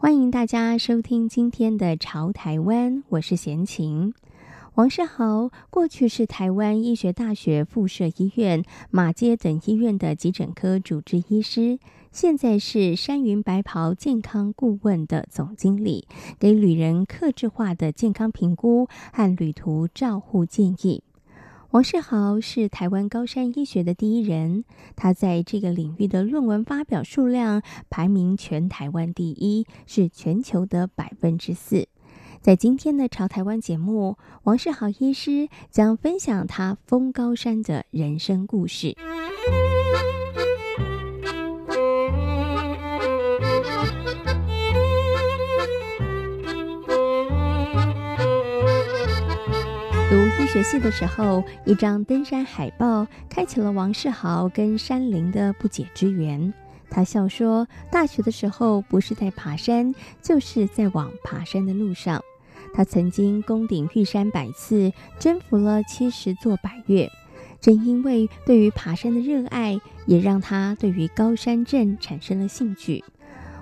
[0.00, 4.14] 欢迎大家收听今天的《潮台湾》，我是贤琴。
[4.74, 11.80] 王世豪过去是台湾医学大学附设医院、马街等医院的急诊科主治医师，
[12.12, 16.06] 现在是山云白袍健康顾问的总经理，
[16.38, 21.02] 给旅人客制化的健康评估和旅途照护建议。
[21.70, 24.64] 王世豪是台湾高山医学的第一人，
[24.96, 31.86] 他在这个领域的论文发表数量排名全台湾第一，是全球的百分之四。
[32.40, 38.96] 在今天的《朝台湾》节目，王世豪医师将分享他封高山的人生故事。
[50.40, 56.54] 医学系的时候，一张登山海报开启了王世豪跟山林的不解之缘。
[56.88, 62.22] 他笑说：“大学的时候不是在爬山，就是在往爬山的路上。
[62.72, 67.10] 他曾经攻顶玉山百次，征服了七十座百岳。
[67.60, 73.02] 正因为对于爬山的热爱，也让他对于高山症产生了兴趣。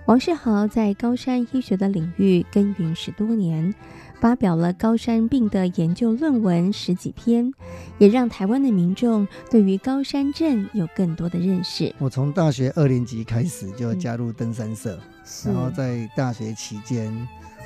[0.05, 3.75] 王世豪在高山医学的领域耕耘十多年。”
[4.21, 7.53] 发表了高山病的研究论文十几篇，
[7.99, 11.95] 也让台湾的民众对于高山症有更多的认识。
[11.99, 14.99] 我从大学二年级开始就加入登山社，
[15.47, 17.13] 嗯、然后在大学期间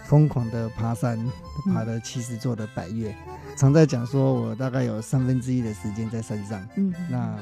[0.05, 1.19] 疯狂的爬山，
[1.67, 3.11] 爬了七十座的百岳。
[3.11, 6.61] 嗯、常在讲说，我大概有三分之一的时间在山上。
[6.77, 7.37] 嗯，那。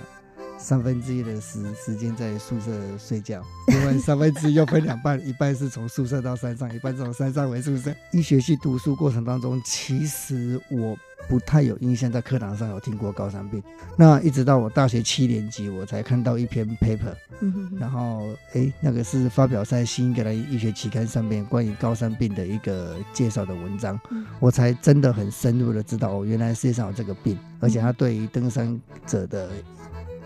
[0.59, 7.95] 三分之一的时时间在宿舍睡觉， 另外三分之一又分两半，一半是从宿舍到山上，一半从山上回宿舍。
[8.13, 10.97] 医学系读书过程当中，其实我
[11.29, 13.63] 不太有印象在课堂上有听过高山病。
[13.97, 17.15] 那一直到我大学七年级，我才看到一篇 paper，
[17.79, 23.99] 然后哎，那个是发表在《新英格兰医学期刊》上面关于高山病的一个介绍的文章，
[24.41, 29.51] 我才真的很深入的知道哦，原来世界上有这个病，而且它对于登山者的。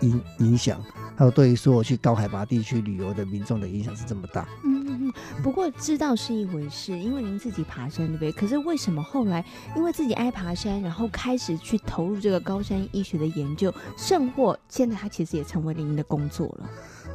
[0.03, 0.79] 影影响，
[1.15, 4.47] 还有对于说我去高海拔地区旅游的民众的影响是这么大。
[4.63, 5.13] 嗯嗯嗯。
[5.41, 8.31] 不过知道是一回事，因为您自己爬山对不对？
[8.31, 9.43] 可是为什么后来
[9.75, 16.69] 因为自己爱爬山，然后开始去投入这个高山医学的研究，甚或现在它其实也成为了您的工作了？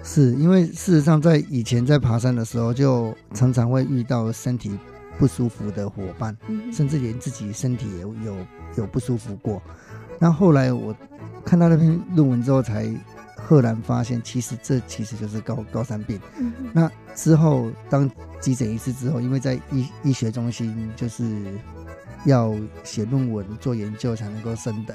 [0.04, 4.70] 是因为事实上在以前在爬山的时候，就常常会遇到身体
[5.18, 8.36] 不舒服的伙伴，嗯、甚至连自己身体也有有
[8.76, 9.60] 有不舒服过。
[10.18, 10.94] 那后来我。
[11.44, 12.86] 看到那篇论文之后，才
[13.34, 16.20] 赫然发现，其实这其实就是高高山病。
[16.38, 21.42] 嗯、那之后当急诊医师之后，因为在医医学中心就是
[22.26, 24.94] 要写论文做研究才能够升等，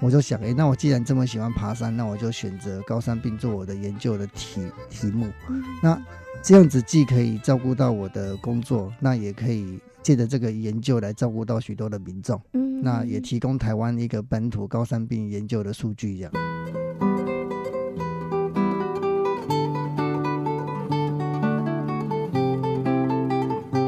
[0.00, 5.30] 我就想，哎，那我既然这么喜欢爬山，那我就选择高山病做我的研究的题题目。
[5.50, 6.02] 嗯、那
[6.42, 12.40] 这样子既可以照顾到我的工作，那也可以借着这个研究来照顾到许多的民众。
[12.54, 16.32] 嗯那也提供台湾一个本土高山病研究的数据，这样。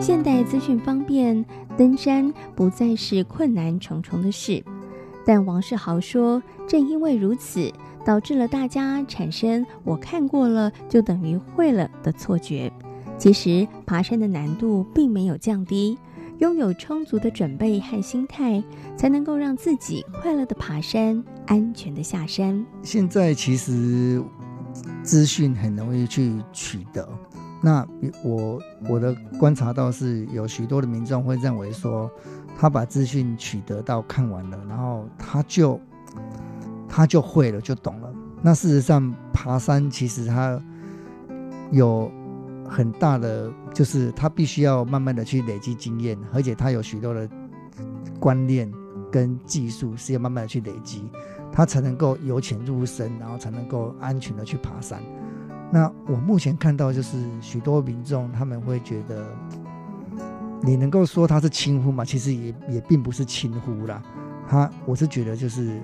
[0.01, 1.45] 现代资讯方便，
[1.77, 4.63] 登山不再是困难重重的事。
[5.27, 7.73] 但王世豪说，正因为如此，
[8.05, 12.71] 导致了大家产生“我看过了就等于会了”的错觉。
[13.25, 15.97] 其实，爬山的难度并没有降低。
[16.41, 18.63] 拥有充足的准备和心态，
[18.99, 22.63] 才能够让自己快乐的爬山，安全的下山。
[22.83, 24.23] 现在其实
[25.03, 27.09] 资讯很容易去取得，
[27.63, 27.89] 那
[28.23, 32.11] 我我的观察到是有许多的民众会认为说，
[32.59, 35.81] 他把资讯取得到看完了，然后他就
[36.87, 38.13] 他就会了，就懂了。
[38.43, 40.63] 那事实上，爬山其实他
[41.71, 42.13] 有。
[42.75, 47.29] 很大的就是他必须要慢慢的去累积经验，而且他有许多的
[48.19, 48.69] 观念
[49.13, 51.09] 跟技术是要慢慢的去累积，
[51.53, 55.01] 他才能够由浅入深，然后才能够安全的去爬山。
[55.71, 59.25] 那我目前看到就是许多民众他们会觉得，
[60.61, 62.05] 你能够说他是轻忽吗？
[62.05, 64.03] 其实也也并不是轻忽啦。
[64.49, 65.81] 他我是觉得就是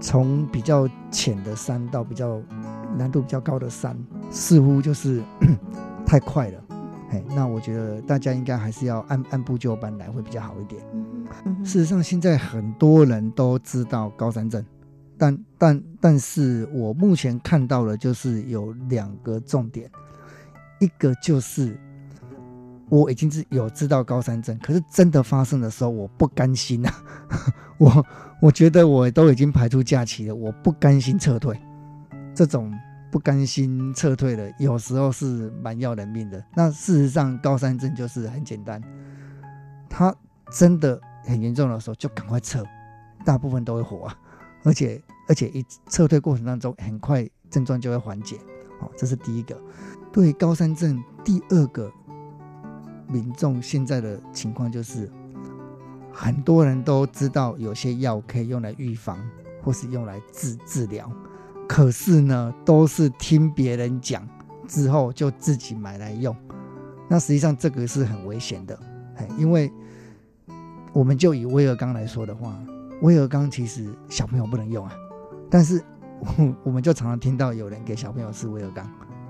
[0.00, 2.40] 从比较浅的山到比较
[2.96, 3.96] 难度比较高的山，
[4.30, 5.22] 似乎就是
[6.06, 6.64] 太快了，
[7.10, 10.82] 哎，那我觉得大家应该还是要按按部就班来，会比较好一点。
[11.44, 14.64] 嗯、事实上，现在很多人都知道高山症，
[15.16, 19.88] 但但但是我目前看到的就是有两个重点，
[20.80, 21.78] 一个就是
[22.88, 26.92] 我已经是有知道高山症，可是真的发生的时候，我不甘心啊，
[27.78, 28.06] 我
[28.42, 31.56] 我觉得我都已经排出假期了，我不甘心撤退，
[32.34, 32.72] 这种。
[33.12, 36.40] 不甘心撤退的，有时候是蛮要人命的。
[36.54, 38.80] 那事实上，高山症就是很简单，
[39.88, 40.14] 他
[40.52, 42.62] 真的很严重的时候就赶快撤，
[43.24, 44.16] 大部分都会活啊。
[44.62, 48.38] 而且而且一撤退过程当中，很快症状就会缓解。
[48.78, 49.60] 好，这是第一个。
[50.12, 51.92] 对高山症，第二个
[53.08, 55.10] 民众现在的情况就是，
[56.12, 59.18] 很多人都知道有些药可以用来预防，
[59.64, 61.10] 或是用来治治疗。
[61.70, 64.28] 可是呢，都是听别人讲
[64.66, 66.34] 之后就自己买来用，
[67.08, 68.76] 那实际上这个是很危险的，
[69.38, 69.72] 因为
[70.92, 72.58] 我们就以威尔刚来说的话，
[73.02, 74.92] 威尔刚其实小朋友不能用啊，
[75.48, 75.80] 但是
[76.64, 78.84] 我们就常常听到有人给小朋友吃威尔刚，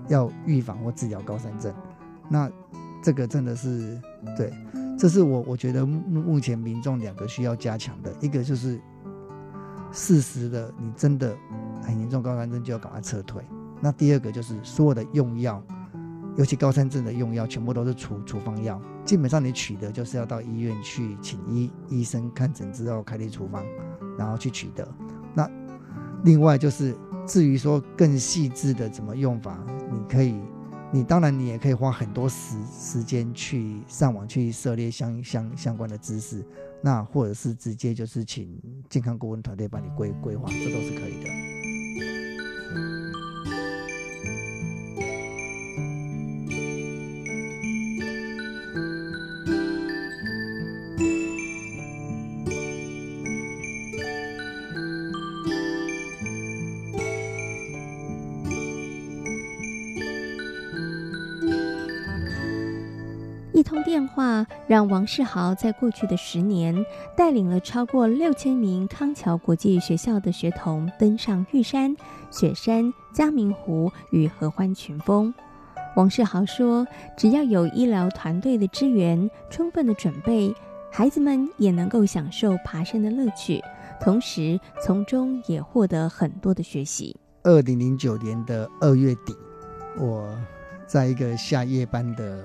[0.08, 1.70] 要预防或治疗高山症，
[2.26, 2.50] 那
[3.04, 4.00] 这个真的是
[4.34, 4.50] 对，
[4.98, 8.80] 这是我我觉得目前民众两个需要加强的，一个就是
[9.92, 11.36] 事实的，你真的。
[11.82, 13.42] 很严重高山症就要赶快撤退。
[13.80, 15.62] 那第二个就是所有的用药，
[16.36, 18.80] 尤其高山症的用药，全部都是处处方药。
[19.04, 23.64] 基本上你取得就是要到医院去请医医生看诊之后开立处方，
[24.18, 24.86] 然后去取得。
[25.34, 25.50] 那
[26.22, 26.94] 另外就是
[27.26, 29.58] 至于说更细致的怎么用法，
[29.90, 30.36] 你可以，
[30.92, 36.44] 你当然你也可以花很多时时间去上网去涉猎相相相关的知识，
[36.82, 38.60] 那或者是直接就是请
[38.90, 41.39] 健康顾问团队帮你规规划，这都是可以的。
[63.70, 66.84] 通电话让王世豪在过去的十年
[67.16, 71.96] 带领了超过六千名康桥国际学校的学童登上玉山、
[72.32, 75.32] 雪山、嘉明湖与合欢群峰。
[75.94, 76.84] 王世豪说
[77.16, 80.52] ：“只要有医疗团队的支援、充分的准备，
[80.90, 83.62] 孩子们也能够享受爬山的乐趣，
[84.00, 89.32] 同时从中也获得很多的学习。”二零零九年的二月底，
[89.96, 90.28] 我
[90.88, 92.44] 在一个下夜班的。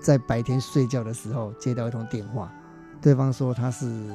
[0.00, 2.52] 在白天睡觉的时候接到一通电话，
[3.00, 4.10] 对方说他是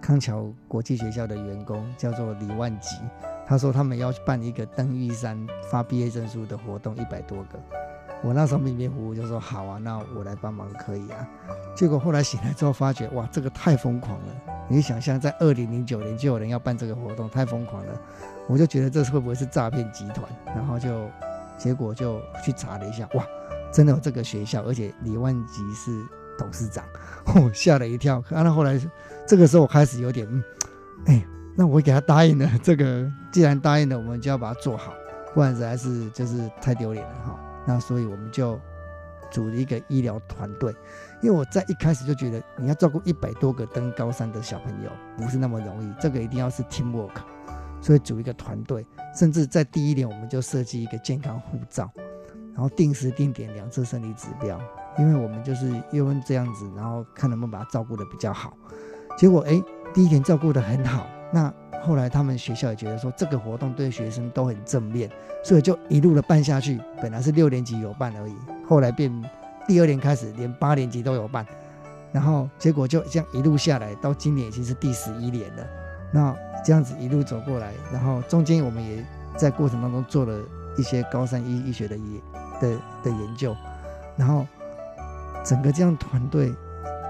[0.00, 2.96] 康桥国际学校的员工，叫做李万吉。
[3.44, 7.60] 他说他们要办一个登玉山发毕业证书的活动，一百多个。
[8.22, 11.28] 我那时候迷迷糊糊就说好啊，那我来帮忙可以啊。
[11.74, 14.26] 结果后来醒来之后发觉，哇，这个太疯狂了！
[14.68, 18.00] 你想象在二零零九年就有人要办这个活动，太疯狂了。
[18.48, 20.24] 我就觉得这是会不会是诈骗集团？
[20.46, 21.08] 然后就
[21.58, 23.26] 结果就去查了一下，哇！
[23.72, 26.06] 真的有这个学校，而且李万吉是
[26.38, 26.84] 董事长，
[27.42, 28.22] 我吓了一跳。
[28.30, 28.80] 那后来，
[29.26, 30.44] 这个时候我开始有点，嗯，
[31.06, 31.26] 哎，
[31.56, 32.48] 那我给他答应了。
[32.62, 34.92] 这个既然答应了，我们就要把它做好，
[35.34, 37.40] 不然实在是就是太丢脸了哈。
[37.66, 38.60] 那所以我们就
[39.30, 40.74] 组了一个医疗团队，
[41.22, 47.14] 因为我在一开始就觉得，你要照顾一百多个登高山的小朋友，不是那么容易，这个一定要是 teamwork，
[47.80, 48.86] 所以组一个团队，
[49.18, 51.90] 甚至在第一年我们就设计一个健康护照。
[52.54, 54.60] 然后定时定点两次生理指标，
[54.98, 58.56] 因为我们就是因为这样子，然后看能不能把他照顾得比较好。
[59.16, 65.10] 结果哎，第一天照顾得很好，那后来他们学校也觉得说这个活动对学生都很正面，
[65.42, 66.80] 所以就一路的办下去。
[67.00, 68.34] 本来是六年级有办而已，
[68.66, 69.10] 后来变
[69.66, 71.44] 第二年开始连八年级都有办，
[72.12, 75.66] 然后结果就这样一路下来，到今年已经是第十一年了。
[76.12, 79.04] 那这样子一路走过来，然后中间我们也
[79.36, 80.38] 在过程当中做了
[80.76, 82.20] 一些高山医医学的医。
[82.60, 83.56] 的的研究，
[84.16, 84.46] 然后
[85.44, 86.54] 整个这样团队，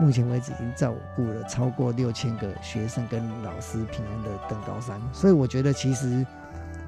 [0.00, 6.24] 目前为止已经照顾了超过六千个学生跟老师平安的登高山，所以我觉得其实，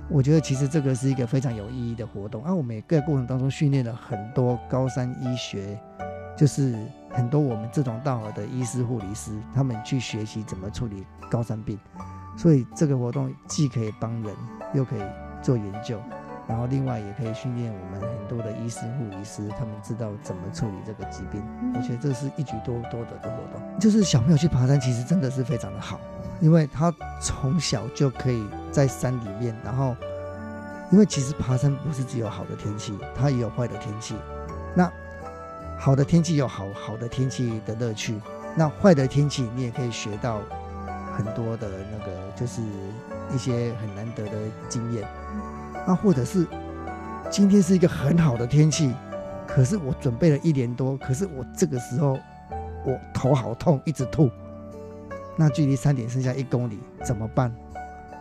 [0.08, 2.42] 我觉得其实这个是一个非常有意义的活动。
[2.42, 5.78] 啊，我们也在过程当中训练了很多高山医学，
[6.34, 6.74] 就是
[7.10, 11.78] 很多我们志同道合的医师护理师，他们去学习怎么处理高山病，
[12.34, 14.34] 所以这个活动既可以帮人，
[14.72, 15.02] 又可以
[15.42, 16.00] 做研究。
[16.46, 21.42] 然后另外也可以训练我们很多的医师、护理师，他们知道怎么处理这个疾病。
[21.74, 23.80] 我觉得这是一举多多得的活动。
[23.80, 25.98] 就是小朋友去爬山，其实真的是非常的好，
[26.40, 29.56] 因为他从小就可以在山里面。
[29.64, 29.96] 然后，
[30.92, 34.14] 因为其实爬山不是只有好的天气，它也有坏的天气。
[34.74, 34.90] 那
[35.78, 38.20] 好的天气有好好的天气的乐趣，
[38.54, 40.40] 那坏的天气你也可以学到
[41.16, 42.60] 很多的那个，就是
[43.32, 44.32] 一些很难得的
[44.68, 45.08] 经验。
[45.86, 46.46] 那或者是
[47.30, 48.92] 今天是一个很好的天气，
[49.46, 52.18] 可是我准备了一年多，可是我这个时候
[52.84, 54.30] 我头好痛，一直吐。
[55.36, 57.54] 那距离山顶剩下一公里怎么办？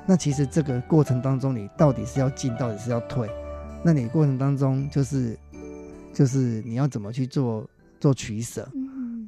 [0.05, 3.29] 那其实这个过程当中，你到底是要进，到底是要退？
[3.84, 5.38] 那你过程当中就是
[6.13, 7.65] 就是你要怎么去做
[8.00, 8.67] 做取舍？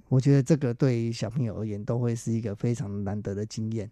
[0.10, 3.90] 我觉得这个对于小朋友而言，都会是一个非常难得的经验。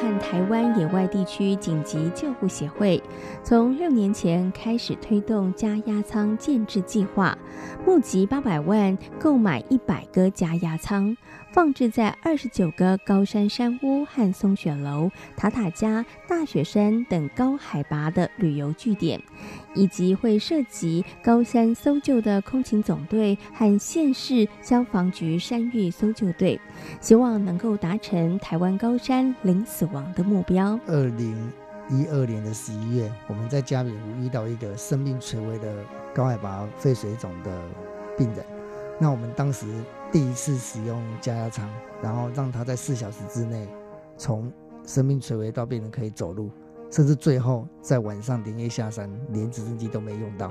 [0.00, 3.02] 和台湾野外地区紧急救护协会，
[3.42, 7.36] 从六年前开始推动加压舱建置计划，
[7.84, 11.16] 募集八百万购买一百个加压舱，
[11.50, 19.20] 放置在二十九个高山山屋和松雪楼、塔塔加、大雪山等高海拔的旅游据点。
[19.74, 26.60] 以及会涉及高山搜救的空勤总队和县市消防局山域搜救队，
[27.00, 30.78] 希望能够达成台湾高山零死亡的目标。
[30.86, 31.52] 二零
[31.88, 35.72] 一二年的十一月，我们在嘉明湖遇到一个生命垂危的
[36.14, 37.50] 高海拔肺水肿的
[38.16, 38.44] 病人，
[38.98, 39.66] 那我们当时
[40.12, 41.68] 第一次使用加压舱，
[42.02, 43.66] 然后让他在四小时之内
[44.16, 44.52] 从
[44.84, 46.50] 生命垂危到病人可以走路。
[46.90, 50.50] 甚至最后在晚上连夜下山，连直升机都没用到。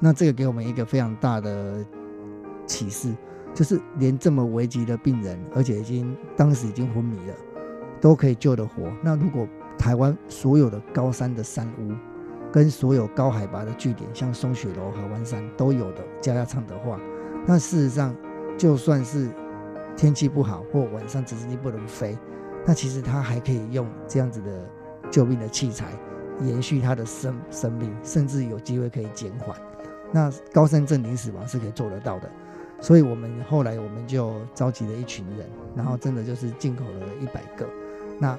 [0.00, 1.84] 那这个给我们一个非常大的
[2.66, 3.14] 启示，
[3.56, 7.34] 就是连这么危急的病人，而且已经当时已经昏迷了，
[8.00, 8.92] 都可以救得活。
[9.02, 11.92] 那如果台湾所有的高山的山屋，
[12.52, 17.00] 跟所有高海拔的据点，像松雪楼、合欢山都有的加压舱的话，
[17.46, 18.14] 那事实上
[18.56, 19.30] 就算是
[19.96, 22.16] 天气不好或晚上直升机不能飞，
[22.64, 24.70] 那其实它还可以用这样子的。
[25.08, 25.86] 救命的器材，
[26.42, 29.56] 延续他的生生命，甚至有机会可以减缓。
[30.12, 32.28] 那高山镇零死亡是可以做得到的，
[32.80, 37.66] 所以我们后来我们就召集了一群人，然后真的就是进口了一百个。
[38.18, 38.38] 那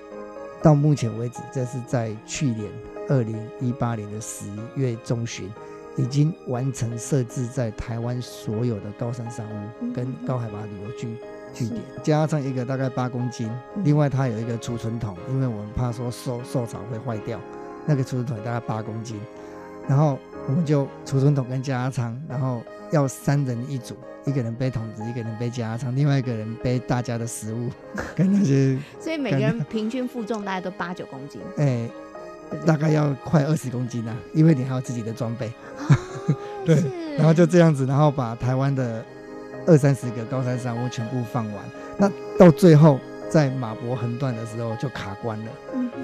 [0.62, 2.72] 到目前为止，这是在去年
[3.10, 5.52] 二零一八年的十月中旬，
[5.98, 11.16] 已经完成设置在台湾所有的高山山屋跟高海拔旅游区。
[11.54, 13.50] 据点加上一个大概八公斤，
[13.84, 17.40] 另外它有一个储存桶，因为我们怕说受受潮会坏掉，
[17.86, 19.20] 那个储存桶大概八公斤，
[19.88, 27.70] 然后我们就储存桶跟加压舱，然后要三人一组，一个人背桶子，一个人背加压舱，另外一个人背大家的食物
[28.16, 31.92] 跟那些，所以每个人平均负重大概都八九公斤， 哎、欸，
[32.66, 35.52] 大概要快二十公斤啊，因为你还有自己的装备，
[36.66, 36.84] 对，
[37.18, 39.04] 然后就这样子，然后把台湾的。
[39.66, 41.56] 二三十个高山山屋全部放完，
[41.98, 42.98] 那到最后
[43.30, 45.52] 在马博横断的时候就卡关了，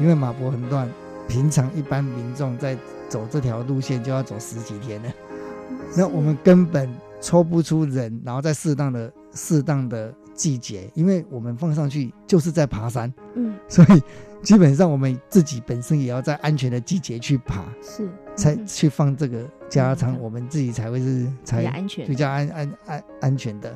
[0.01, 0.85] 因为马博横断
[1.29, 2.77] 平常一般民众在
[3.13, 5.13] 走这条路线就要走十几天了，
[5.95, 6.89] 那我们根本
[7.21, 14.01] 抽不出人，然后在适当的适当的季节，因为我们放上去就是在爬山，嗯，所以
[14.41, 18.09] 基本上我们自己本身也要在安全的季节去爬，是。
[18.35, 21.61] 才去放这个加压舱，我们自己才会是才
[22.07, 23.71] 比较安安安安全的，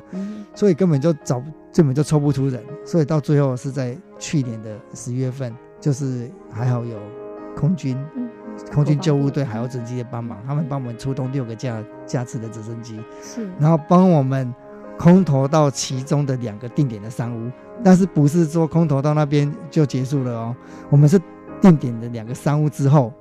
[0.52, 1.40] 所以根本就找
[1.72, 6.98] 根本就抽不出人，所以到最后是在去年的十月份，就是还好有
[7.54, 7.96] 空军
[8.72, 14.54] 空军救护队还有直升机的帮忙，他们帮我们出动六个架架次的直升机，是，然后帮我们
[14.98, 17.50] 空投到其中的两个定点的山屋，
[17.82, 20.56] 但是不是说空投到那边就结束了哦，
[20.90, 21.20] 我们是
[21.60, 23.12] 定点的两个山屋之后。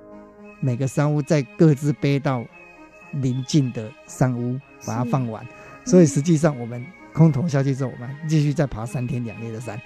[0.60, 2.44] 每个山屋再各自背到
[3.12, 5.46] 邻近的山屋，把它放完。
[5.86, 9.80] 所以实际上我们空投下去之后，我们继续再爬三天两夜的山。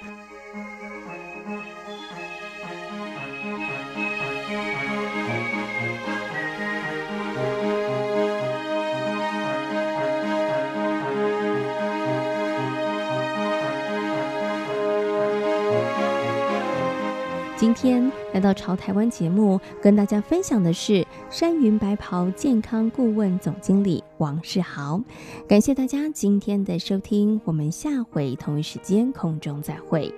[17.61, 24.99] 今天来到潮台湾节目，跟大家分享的是山云白袍健康顾问总经理王世豪。
[25.47, 30.11] 感谢大家今天的收听，我们下回同一时间空中再会。